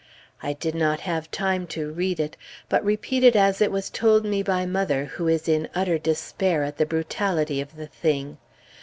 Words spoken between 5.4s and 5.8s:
in